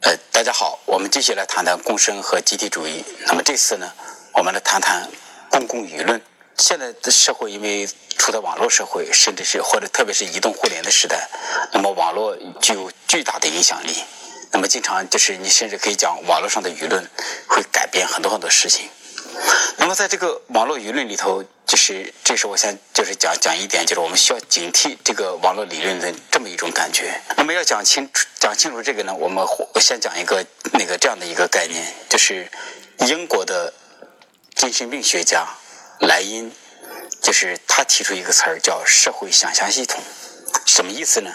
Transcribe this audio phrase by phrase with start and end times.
[0.00, 3.04] 呃，大家好，我们继续来谈谈共生和集体主义。
[3.26, 3.92] 那么这次呢，
[4.34, 5.08] 我们来谈谈
[5.50, 6.20] 公共舆论。
[6.56, 11.28] 现在的社会因为处在网络社会，甚至是或者特别是移动互联的时代，
[11.72, 14.04] 那么网络具有巨大的影响力。
[14.50, 17.08] 那么经常就是你甚至可以讲，网络上的舆论
[17.48, 18.88] 会改变很多很多事情。
[19.76, 27.20] 那么在这个网络舆论里头，就是这是我先就是讲讲一点，就是我们需要警惕这个网络理论的这么一种感觉。
[27.36, 29.46] 那么要讲清楚讲清楚这个呢，我们
[29.78, 30.42] 先讲一个
[30.72, 32.50] 那个这样的一个概念，就是
[33.00, 33.74] 英国的
[34.56, 35.46] 精神病学家。
[36.00, 36.50] 莱茵
[37.20, 40.02] 就是他提出一个词儿叫社会想象系统，
[40.64, 41.34] 什么意思呢？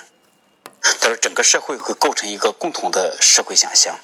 [0.99, 3.99] 他说整个社会会构成一个共同的社会想象。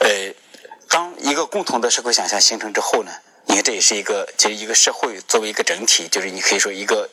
[0.00, 0.34] 呃，
[0.88, 3.12] 当一个共同的社会想象形成之后呢，
[3.48, 7.08] 你看这也是一个就是一个社会作为一个整体，就是你可以说一个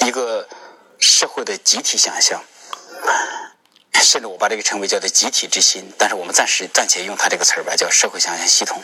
[0.00, 0.48] 一个
[0.98, 2.42] 社会的集体想象，
[4.02, 5.92] 甚至我把这个称为叫做集体之心。
[5.98, 8.82] 但是我们暂时暂且用它这个词儿吧，叫社会想象系统。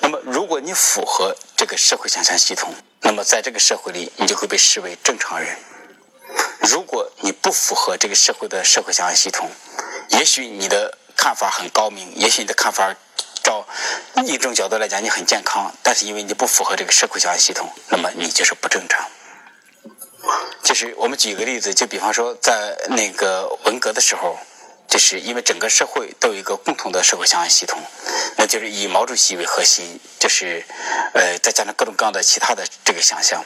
[0.00, 5.56] 那么，如果你符合这个社会想象系统，那么在这个社会里，你就会被视为正常人。
[6.62, 9.50] 如果你不符合这个社会的社会想象系统，
[10.08, 12.96] 也许你的看法很高明，也许你的看法
[13.42, 13.66] 照
[14.26, 19.04] 一种角度来讲你很健康，但是因为你不符合这个社会想象系统，那么你就是不正常。
[20.62, 24.38] 就是我们举个例子，就比方说在那个文革的时候。
[24.90, 27.80] 就是因为整个社会都有一个共同的社会想象系统，
[28.36, 30.64] 那就是以毛主席为核心，就是
[31.14, 33.44] 呃再加上各种各样的其他的这个想象。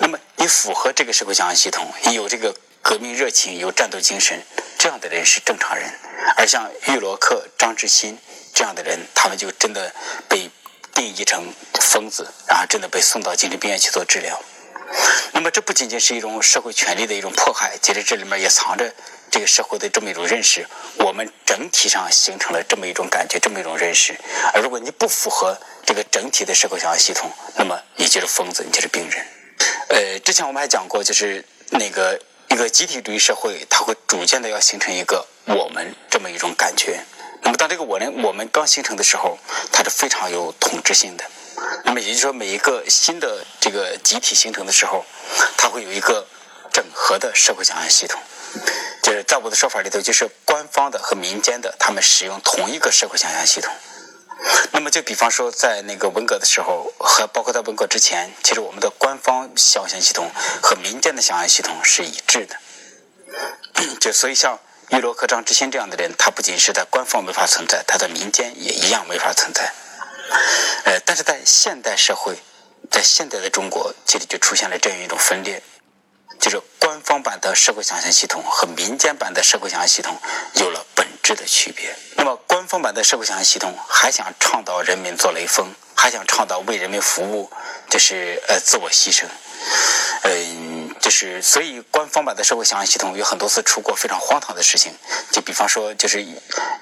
[0.00, 4.42] 那么你符合这个社会想象系统，你有这个革命热情，有战斗精神，
[4.78, 5.92] 这样的人是正常人。
[6.38, 8.18] 而像玉罗克、张志新
[8.54, 9.92] 这样的人，他们就真的
[10.28, 10.50] 被
[10.94, 14.40] 定义成疯子，然后真的被送到精神病院去做治疗。
[15.32, 18.92] 那么这不仅仅是一种社会权力的一种迫害，其实这里面也藏着。
[19.30, 24.18] 这个社会的这么一种认识，我们整体上形成了这么一种感觉，这么一种认识。
[24.54, 25.54] 而如果你不符合
[25.84, 29.26] 这个整体的社会想象系统，那么你就是疯子，你就是病人。
[29.90, 36.98] 呃，之前我们还讲过，就是那个一个集体主义社会，它会逐渐的要形成一个我们这么一种感觉。
[37.42, 39.38] 那么当这个我呢我们刚形成的时候，
[39.72, 41.24] 它是非常有统治性的。
[41.84, 45.04] 那么也就是说，每一个新的这个集体形成的时候，
[45.56, 46.26] 它会有一个
[46.72, 48.20] 整合的社会想象系统。
[49.02, 53.72] 就是在我的说法里头，就是官方的和民间的，他们使用同一个社会想象系统。
[54.72, 60.30] 那么，就比方说，在那个文革的时候，和包括在文革之前，其实我们的官方想象系统
[60.62, 62.56] 和民间的想象系统是一致的。
[64.00, 64.60] 就所以，像
[64.90, 69.72] 玉罗克、张之新这样的人，他不仅是在官方没法存在，他在民间也一样没法存在。
[70.84, 72.36] 呃，但是在现代社会，
[72.90, 75.62] 在现代的中国，这里就出现了这样一种分裂。
[76.40, 80.16] 就是官方版的社会想象系统和民间版的社会想象系统
[80.54, 81.94] 有了本质的区别。
[82.14, 87.50] 那么，官方版的社会想象系统还想倡导人民做雷锋，还想倡导为人民服务，
[87.90, 89.24] 就是呃自我牺牲。
[90.22, 90.67] 嗯，
[91.08, 94.92] 就是所以官方版的社会想象系统有很多次出过非常荒唐的事情。
[95.32, 96.22] 就比方说，就是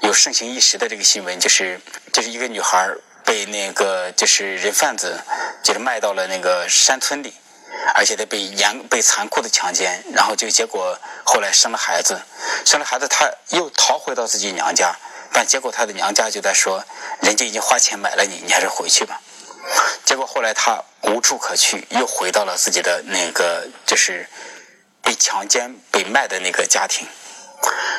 [0.00, 1.80] 有盛行一时的这个新闻，就是
[2.12, 2.90] 就是一个女孩
[3.24, 5.22] 被那个就是人贩子
[5.62, 7.34] 就是卖到了那个山村里。
[7.94, 12.20] 而且他被严被残酷的强奸，然后就结果后来生了孩子，
[12.64, 14.92] 生了孩子他又逃回到自己娘家，
[15.32, 16.84] 但结果他的娘家就在说，
[17.20, 19.20] 人家已经花钱买了你，你还是回去吧。
[20.06, 24.26] 结果后来他无处可去，又回到了自己的那个就是
[25.02, 27.04] 被强奸被卖的那个家庭。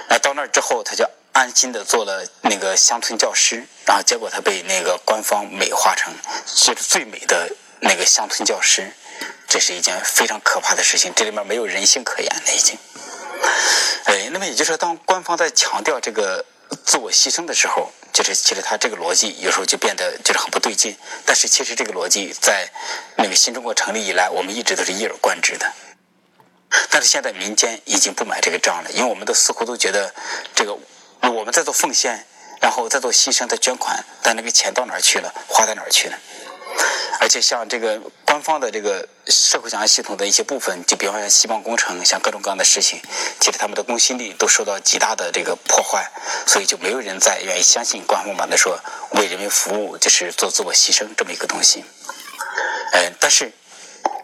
[0.09, 6.13] 那到那儿之后，他就安心的做了那个乡村教师，然后结果他被那个官方美化成
[6.45, 7.51] 是最美的
[7.81, 8.89] 那个乡村教师。
[9.49, 12.77] 这是一件非常可怕的事情，这里面没有人性可言了，已经。
[14.05, 16.45] 哎，那么也就是说，当官方在强调这个
[16.85, 20.95] 自我牺牲的时候，就是其实他这个逻辑有时候就变得就是很不对劲。
[21.25, 22.69] 但是其实这个逻辑在
[23.17, 25.71] 那个新中国成立以来，我们一直都是一以贯之的。
[26.89, 30.13] 但是现在民间已经不买这个账了，因为我们都似乎都觉得
[30.53, 30.77] 这个
[31.21, 32.25] 我们在做奉献，
[32.61, 36.19] 然后在做牺牲，在捐款，但那个钱到哪儿去了，花在哪儿去了？
[37.19, 42.99] 而且像这个官方的这个社会想象系统的一些部分，就比方像希望工程，像各种各样的事情，
[43.39, 46.09] 其实他们的公信力都受到极大的这个破坏，
[46.45, 48.79] 所以就没有人再愿意相信官方版的说
[49.11, 51.83] 为人民服务就是做自我牺牲这么一个东西。
[52.93, 53.51] 嗯，但是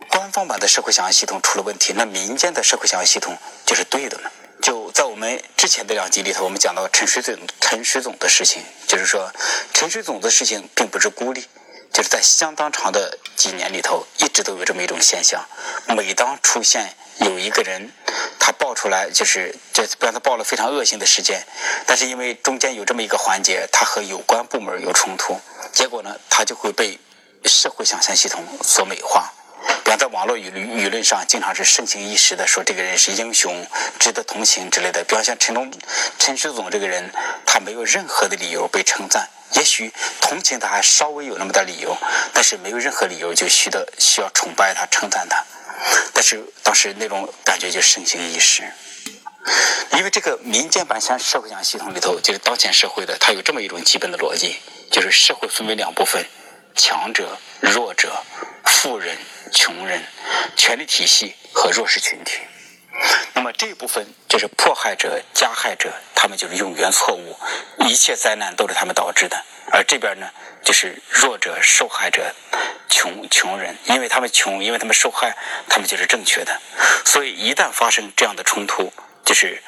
[0.09, 3.35] 官方版的社会想象系统出了问题，那民间的社会想象系统
[3.65, 4.29] 就是对的呢？
[4.61, 9.29] 就在我们之前的两集里头，我们讲到陈水总陈水总的事情，就是说
[9.73, 11.43] 陈水总的事情并不是孤立。
[11.93, 15.45] 就是在相当长的几年里头，一直都有这么一种现象。
[15.95, 17.91] 每当出现有一个人，
[18.39, 21.45] 他爆出来就是这比方他报了非常恶性的事件，
[21.85, 25.39] 但是因为中间有这么一个环节，他和有关部门有冲突，
[25.71, 26.99] 结果呢，他就会被
[27.45, 29.31] 社会想象系统所美化。
[29.83, 33.65] 比方在网络舆舆论上，经常是盛行一时的说这个人是英雄，
[33.99, 35.03] 值得同情之类的。
[35.03, 35.71] 比方像陈忠、
[36.17, 37.11] 陈世总这个人，
[37.45, 39.29] 他没有任何的理由被称赞。
[39.55, 39.91] 也许
[40.21, 41.95] 同情他还稍微有那么点理由，
[42.33, 45.43] 但是没有任何理由就需得需要崇拜他、称赞他。
[46.13, 48.63] 但是当时那种感觉就盛行一时，
[49.97, 54.57] 因为这个民间版像社会讲系统里头，就是当前社会的，它有这么一种基本的逻辑，
[54.91, 56.25] 就是社会分为两部分：
[56.75, 58.23] 强者、弱者、
[58.65, 59.17] 富人、
[59.51, 60.01] 穷人、
[60.55, 62.39] 权力体系和弱势群体。
[63.65, 67.37] 这部分就是迫害者、加害者，他们就是永远错误，
[67.87, 69.41] 一切灾难都是他们导致的。
[69.71, 70.29] 而这边呢，
[70.65, 72.35] 就是弱者、受害者、
[72.89, 75.37] 穷穷人，因为他们穷，因为他们受害，
[75.69, 76.59] 他们就是正确的。
[77.05, 78.91] 所以一旦发生这样的冲突，
[79.23, 79.63] 就是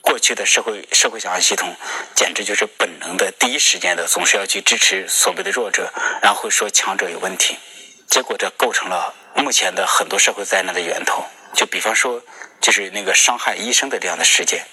[0.00, 1.72] 过去的社会社会想象系统，
[2.16, 7.56] 简直就是本能的第一时间的，总是要去支持所谓的弱者，然后说强者有问题，
[8.08, 11.24] 结果这构成了目前的很多社会灾难的源头。
[11.54, 12.20] 就比方说，
[12.64, 14.64] 就是那个伤害医生的这样的事件，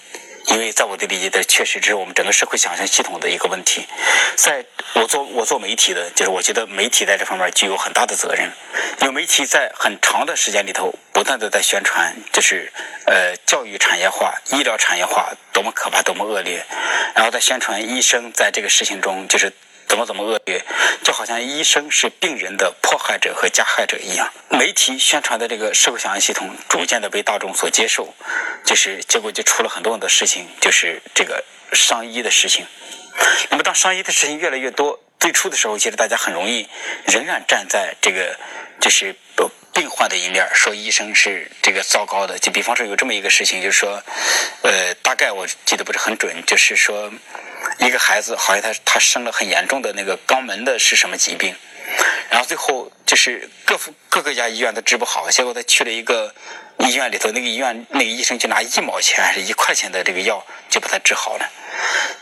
[0.47, 3.85] 因为在我的理解的，确实这是我们整个社会想象系统的一个问题。
[4.37, 8.49] 在我做我做媒体的，就是我觉得媒体在这方面具有很大的责任，
[9.01, 12.71] 因为媒体在很长的时间里头，不断的在宣传，就是
[13.05, 16.65] 呃教育产业化、医疗产业化多么可怕、多么恶劣，
[17.13, 19.51] 然后在宣传医生在这个事情中就是。
[19.91, 20.63] 怎么怎么恶劣，
[21.03, 24.31] 就好像医生是病人的迫害者和加害者一样。
[24.47, 28.13] 媒体宣传的这个社会想象系统逐渐的被大众所接受，
[28.63, 31.43] 就是结果就出了很多很多事情，就是这个
[31.73, 32.65] 伤医的事情。
[33.49, 36.69] 那么当伤医的事情越来越多，最初的时候，其实大家很容易
[37.07, 38.39] 仍然站在这个
[38.79, 42.37] 就是不病患的一面，说医生是这个糟糕的。
[42.39, 44.03] 就比方说有这么一个事情，就是说，
[44.63, 47.11] 呃，大概我记得不是很准，就是说。
[47.77, 51.55] 一个孩子好像他他生了很严重的那个肛门的是什么疾病，
[52.29, 53.79] 然后最后就是各
[54.09, 56.33] 各个家医院都治不好，结果他去了一个
[56.79, 61.47] 医院里头，那个医院那个医生就拿一毛钱还是一块钱的这个药就把他治好了。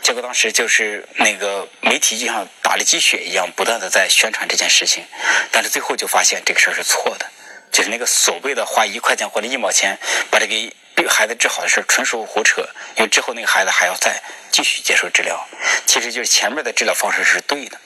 [0.02, 5.04] 结果当时就是那个媒体就像打了鸡血一样，不断的在宣传这件事情，
[5.50, 7.26] 但是最后就发现这个事儿是错的，
[7.80, 9.98] 就是那个所谓的花一块钱或者一毛钱
[10.30, 10.54] 把这个。
[11.08, 12.60] 孩子治好的事纯属胡扯，
[12.96, 14.22] 因为之后那个孩子还要再
[14.52, 15.48] 继续接受治疗，
[15.86, 17.80] 其实就是前面的治疗方式是对的，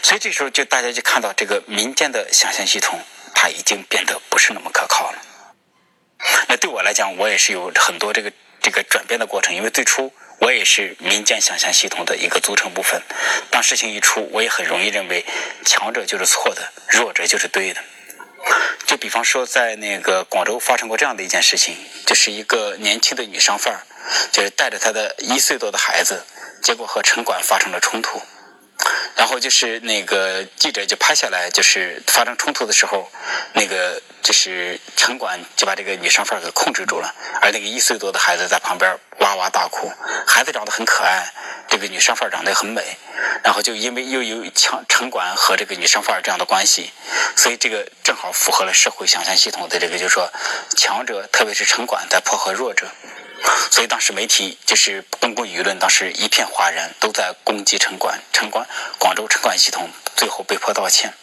[0.00, 3.00] 所以这时候就大家就看到这个民间的想象系统，
[3.34, 5.18] 它已经变得不是那么可靠了。
[6.48, 8.32] 那对我来讲，我也是有很多这个
[8.62, 13.02] 这个转变的过程，因为最初我也是民间想象系统的一个组成部分，
[13.50, 15.26] 当事情一出，我也很容易认为
[15.64, 17.82] 强者就是错的，弱者就是对的。
[18.98, 23.80] 比方说，在那个广州发生过这样的一件事情，就是一个年轻的女商贩儿，
[24.32, 26.24] 就是带着她的一岁多的孩子，
[26.60, 28.20] 结果和城管发生了冲突。
[29.18, 33.10] 然后就是那个记者就拍下来，就是发生冲突的时候，
[33.52, 37.12] 那个就是城管就把这个女商贩给控制住了，
[37.42, 39.92] 而那个一岁多的孩子在旁边哇哇大哭。
[40.24, 41.30] 孩子长得很可爱，
[41.68, 42.96] 这个女商贩长得很美，
[43.42, 46.92] 然后就因为又有强城管和这个女商贩这样的关系，
[47.34, 50.30] 所以这个正好符合了社会想象系统的这个，就是说
[50.76, 52.86] 强者，特别是城管在迫害弱者。
[53.70, 58.66] 所以当时媒体就是公共舆论，当时一片哗然，都在攻击城管、城管、
[58.98, 61.14] 广州城管系统，最后被迫道歉。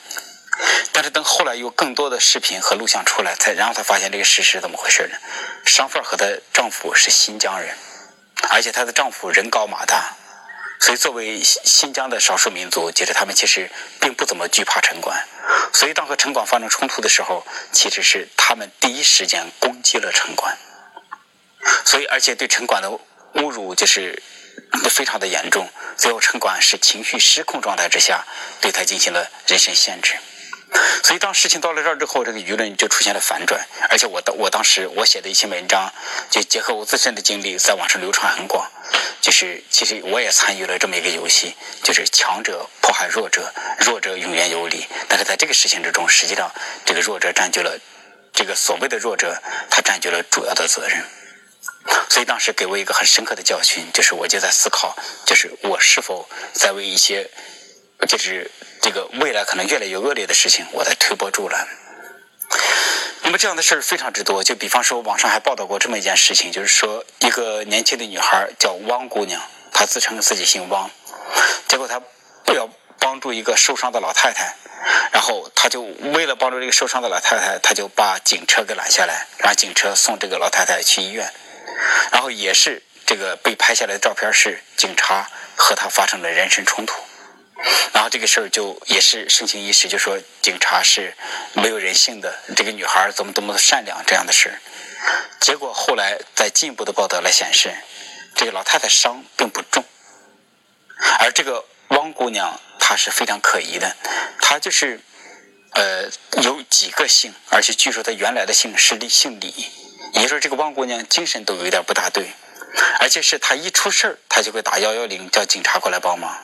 [0.94, 5.18] 但是等后来有更多的视频和录像出来，才然后才发现这个事实怎么回事呢？
[5.66, 7.76] 商贩和她丈夫是新疆人，
[8.50, 10.16] 而且她的丈夫人高马大，
[10.80, 15.28] 所以作为新疆的少数民族，其实他们其实并不怎么惧怕城管。
[15.74, 20.58] 所以当和城管发生冲突的时候，其实是他们第一时间攻击了城管。
[21.86, 22.90] 所以，而且对城管的
[23.36, 24.22] 侮辱就是
[24.90, 25.68] 非常的严重。
[25.98, 28.26] 最后，城管是情绪失控状态之下，
[28.62, 30.16] 对他进行了人身限制。
[31.04, 33.66] 所以，当事情到了这儿之后，这个舆论就出现了反转。
[33.90, 35.92] 而且，我当我当时我写的一些文章，
[36.30, 38.70] 就结合我自身的经历，在网上流传很广。
[39.22, 44.86] 就是其实我也参与了这么一个游戏，就是强者迫害弱者，弱者永远有理。
[45.08, 46.52] 但是在这个事情之中，实际上
[46.86, 47.80] 这个弱者占据了
[48.34, 51.04] 这个所谓的弱者，他占据了主要的责任。
[52.10, 57.30] 所以当时给我一个很深刻的教训，就是我就在思考，就是我是否在为一些，
[58.08, 58.50] 就是
[58.82, 61.68] 这个未来可能越来越恶劣的事情，我在推波助澜。
[63.22, 70.90] 那么这样的事儿非常之多，就比方说网上还报道过这么一件事情，就是说一个年轻的女孩叫汪姑娘，她自称自己姓汪，
[71.68, 72.02] 结果她
[72.46, 74.56] 不要帮助一个受伤的老太太，
[75.12, 81.32] 然后他就为了帮助这个受伤的老太太，他就把警车给拦下来，让警车送这个老太太去医院。
[82.12, 87.02] 然后也是这个被拍下来的照片是警察和他发生了人身冲突。
[87.94, 91.16] 然后这个事儿就也是盛行一时，就说警察是
[91.54, 94.60] 没有人性的，这个女孩怎么多么的善良这样的事。
[95.40, 97.74] 结果后来在进一步的报道来显示，
[98.36, 99.84] 这个老太太伤并不重，
[101.20, 103.96] 而这个汪姑娘她是非常可疑的，
[104.42, 105.00] 她就是
[105.72, 106.10] 呃
[106.42, 109.54] 有几个姓，而且据说她原来的姓是李姓李，
[110.16, 112.34] 也就是说这个汪姑娘精神都有点不大对，
[113.00, 116.36] 而且是她一出事儿，她就会打幺幺零叫警察过来帮忙，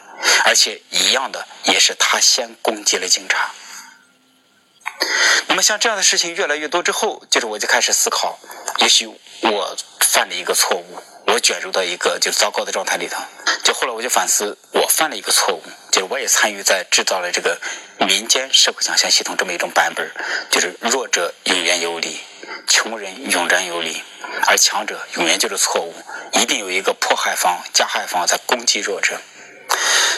[0.46, 3.52] 而且一样的也是她先攻击了警察。
[5.48, 8.38] 那么像这样的事情越来越多之后，就是我就开始思考，
[8.80, 9.08] 也许
[9.42, 11.02] 我犯了一个错误，
[11.34, 13.18] 我卷入到一个就糟糕的状态里头。
[13.64, 17.58] 就后来我就反思，我犯了一个错误，就是我也参与在制造了这个
[18.00, 20.12] 民间社会想象系统这么一种版本，
[20.50, 22.20] 就是弱者永远有理，
[22.68, 24.04] 穷人永远有理，
[24.46, 25.94] 而强者永远就是错误，
[26.34, 29.18] 一定有一个迫害方、加害方在攻击弱者。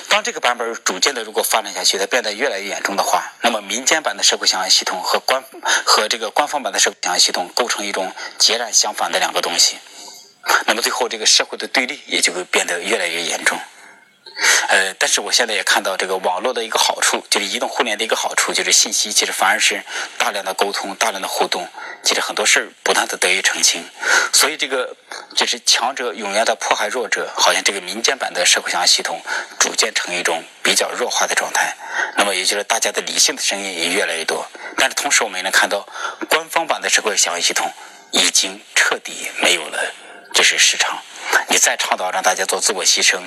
[0.09, 5.43] 当这个版本逐渐的如果发展下去，它变得越来越严重的话，那么民间版的社会想象系统和官
[5.85, 9.77] 和这个官方版的社会想象系统构成一种截然相反的两个东西，
[10.67, 13.57] 那么最后这个社会的对立也就会变得越来越严重。
[14.69, 19.83] 呃，但是我现在也看到这个网络的一个好处，就是移动互联的一个好处，就是信息其实反而是
[20.17, 21.67] 大量的沟通、大量的互动，
[22.03, 23.85] 其实很多事儿不断的得以澄清。
[24.33, 24.95] 所以这个
[25.35, 29.21] 就是强者永远的迫害弱者，好像这个民间版的社会想象系统
[29.59, 31.75] 逐渐成一种比较弱化的状态。
[32.17, 34.47] 那么也就是大家的理性的声音也越来越多，
[34.77, 35.87] 但是同时我们也能看到，
[36.27, 37.71] 官方版的社会想象系统
[38.11, 39.93] 已经彻底没有了，
[40.33, 41.01] 就是市场。
[41.47, 43.21] 你再倡导让大家做自我牺牲，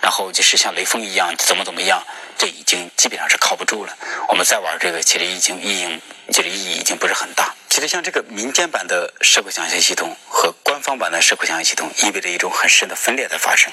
[0.00, 2.02] 然后就是像雷锋一样怎么怎么样，
[2.38, 3.96] 这已经基本上是靠不住了。
[4.28, 6.00] 我们再玩这个，其实已经意义，
[6.32, 7.54] 其实意义已经不是很大。
[7.68, 13.72] 其实像这个民间版的社会想象系统和官方版的社会想象系统，意味着一种很深的分裂的发生。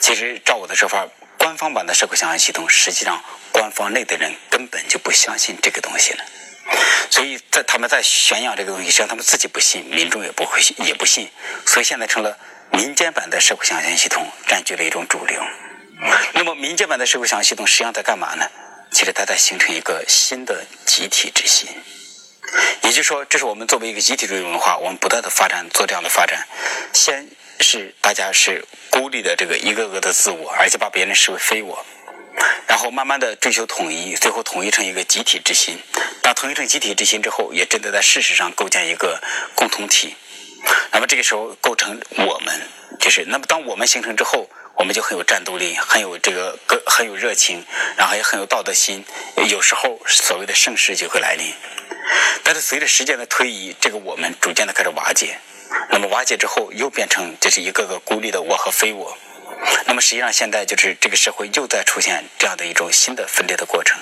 [0.00, 1.06] 其实照我的说法，
[1.38, 6.24] 官方版的社会想象系统，实际上官方内的人根本就不相信这个东西了。
[7.10, 11.30] 所以在他们在宣扬这个东西，实际上他们自己不信，民众也不会信，也不信。
[11.66, 12.38] 所以现在成了。
[12.74, 15.42] 民间版的社会想象系统占据了一种主流。
[16.32, 18.48] 那么，民间版的社会想象系统实际上在干嘛呢？
[18.90, 21.68] 其实它在形成一个新的集体之心。
[22.80, 26.48] 也就是说，这是我们作为一个集体主义文化，我们不断的发展，做这样的发展。
[26.94, 27.28] 先
[27.60, 31.84] 是大家是孤立的这个一个个的自我，而且把别人视为非我，
[32.66, 35.78] 然后慢慢的追求统一，最后统一成一个集体之心。
[36.22, 39.20] 当统一成集体之心之后，也真的在事实上构建一个
[39.54, 40.14] 共同体。
[40.92, 42.60] 那么这个时候构成我们，
[43.00, 47.64] 就是那么当我们形成之后，我们就很有战斗力，很有这个个很有热情，
[47.96, 49.04] 然后也很有道德心。
[49.48, 51.52] 有时候所谓的盛世就会来临，
[52.44, 55.38] 但是随着时间的推移，这个我们逐渐的开始瓦解。
[55.90, 59.16] 那么瓦解之后，又变成就是一个个孤立的我和非我。
[59.86, 63.98] 那么实际上现在就是这个社会又在出现这样的一种新的分裂的过程。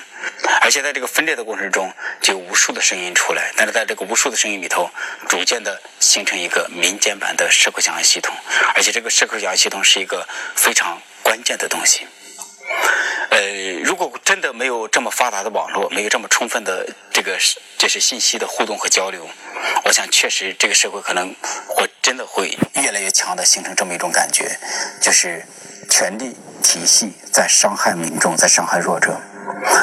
[0.61, 1.91] 而且在这个分裂的过程中，
[2.21, 4.89] 就有无数的声音出来，但是在这个无数的声音里头，
[5.27, 8.35] 逐渐的形成一个民间版的社会想象系统，
[8.75, 12.07] 而且这个社会想象系统是一个非常关键的东西。
[13.83, 17.37] 如果真的没有这么发达的网络，没有这么充分的这个
[17.77, 19.27] 这是信息的互动和交流，
[19.85, 21.35] 我想确实这个社会可能
[21.67, 24.57] 会真的会越来越强的形成这么一种感觉，
[25.01, 25.45] 就是
[25.89, 29.19] 权力体系在伤害民众，在伤害弱者。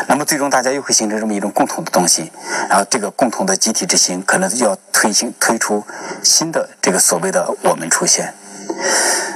[0.09, 2.33] 那么最终大家又会形成这么一种共同的东西，
[2.69, 5.85] 然后这个共同的集体之心可能要推行推出
[6.23, 8.35] 新的这个所谓的我们出现。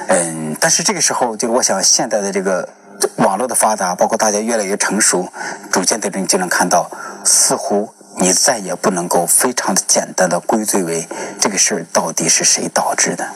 [0.08, 2.68] 嗯，但是这个时候就是我想现在的这个
[3.16, 5.28] 网络的发达，包括大家越来越成熟，
[5.70, 6.90] 逐渐的人就能看到，
[7.24, 11.08] 似乎你再也不能够非常的简单的归罪为
[11.40, 13.26] 这个事儿到底是谁导致的。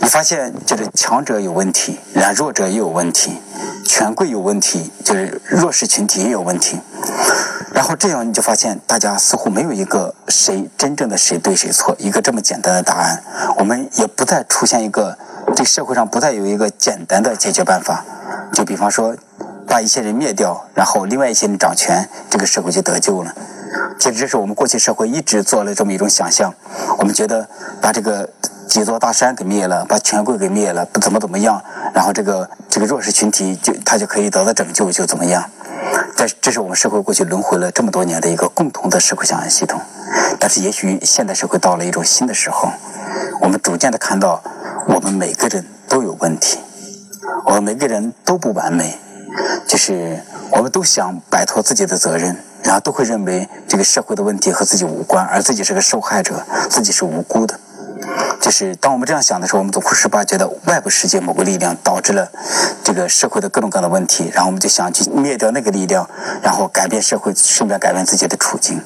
[0.00, 3.40] 你发现就是强者有问题，然弱者也有问题，
[3.84, 6.80] 权贵有问题，就是弱势群体也有问题。
[7.72, 13.22] 然后这样你就发现，大家似乎没有一个谁真正的谁对谁错，一个这么简单的答案。
[13.58, 15.18] 我们也不再出现一个，
[15.56, 18.04] 这社会上不再有一个简单的解决办法。
[18.52, 19.16] 就比方说，
[19.66, 23.34] 把一些人灭掉，然后另外一些人掌权，这个社会就得救了。
[23.98, 26.54] 其实这是我们过去社会一直做了这么一种想象。
[26.98, 27.48] 我们觉得
[27.80, 28.28] 把这个。
[28.66, 31.62] 几座大山给灭了，把权贵给灭了，不怎么怎么样，
[31.94, 35.48] 然后这个这个弱势群体就他就可以得到拯救，就怎么样？
[36.16, 39.80] 但这是我们社会过去轮回了这么多年的一个共同的社会想象系统。
[40.40, 42.68] 但是也许现代社会到了一种新的时候，
[43.40, 44.42] 我们逐渐的看到，
[44.86, 46.58] 我们每个人都有问题，
[47.44, 48.98] 我们每个人都不完美，
[49.66, 57.58] 就是我们都想摆脱自己的责任，然后都会认为这个社会的问题和自己无关，而自己是个受害者，自己是无辜的。
[58.40, 62.30] 就是当我们这样想的时候，我们总会是把觉得外部世界某个力量导致了
[62.84, 66.08] 这个社会的各种各样的问题，然后我们就想去灭掉那个力量，
[66.42, 68.80] 然后改变社会，顺便改变自己的处境。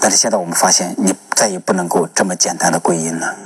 [0.00, 3.36] 但是现在我们发现，你再也不能够这么简单的归因了。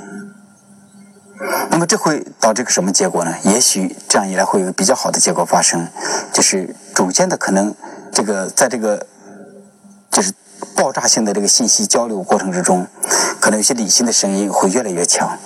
[1.71, 3.33] 那么这会导致个什么结果呢？
[3.43, 5.87] 也许这样一来会有比较好的结果发生，
[6.33, 7.73] 就是逐渐的可能
[8.11, 9.07] 这个在这个
[10.11, 10.33] 就是
[10.75, 12.87] 爆炸性的这个信息交流过程之中，
[13.39, 15.37] 可能有些理性的声音会越来越强。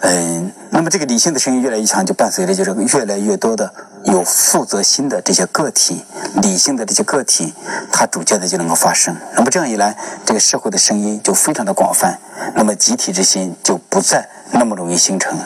[0.00, 3.74] 嗯，那么这个理性的声音越来越强，就伴随着就是越来越多的
[4.04, 6.04] 有负责心的这些个体，
[6.42, 7.54] 理性的这些个体，
[7.92, 9.16] 它逐渐的就能够发生。
[9.34, 12.18] 那么这样一来，这个社会的声音就非常的广泛，
[12.54, 15.38] 那么集体之心就不再那么容易形成，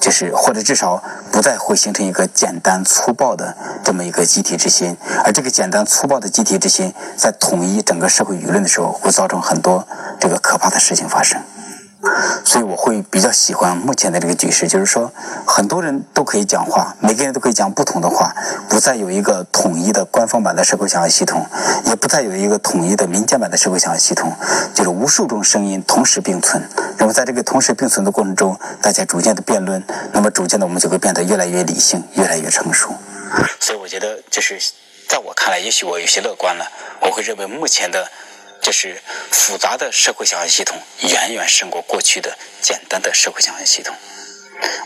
[0.00, 1.02] 就是或者至少
[1.32, 4.96] 不再会形成一个简单粗暴的这么一个集体之心。
[5.24, 9.86] 而这个简单粗暴的集体之心，在统一整个社会舆论的时候，会造成很多
[10.20, 11.40] 这个可怕的事情发生。
[12.44, 15.12] 所以我会比较喜欢目前的这个局势，就是说
[15.44, 18.32] 很多人都可以讲话，每个人都可以讲不同的话，
[18.68, 21.44] 不再有一个统一的官方版的社会想象系统，
[21.86, 24.32] 也不再有一个统一的民间版的社会想象系统，
[24.72, 26.62] 就是无数种声音同时并存。
[26.98, 32.94] 那么在这个同时并存的过程中，大家逐渐的辩论，那么逐渐的我们就会变得越来越理性，越来越成熟。
[33.58, 34.56] 所以我觉得，就是
[35.08, 36.64] 在我看来，也许我有些乐观了，
[37.02, 38.06] 我会认为目前的。
[38.60, 39.00] 这是
[39.30, 43.96] 复杂的社会想象系统远远胜过过去的简单的社会想象系统。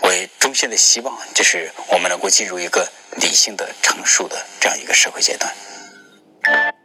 [0.03, 6.82] 我衷心的希望，就是我们能够进入一个理性的、成熟的这样一个社会阶段。